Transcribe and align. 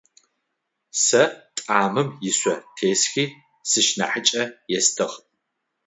Сэ 1.05 1.23
тӏамым 1.55 2.09
ышъо 2.29 2.55
тесхи, 2.75 3.25
сшынахьыкӀэ 3.69 4.43
естыгъ. 4.77 5.15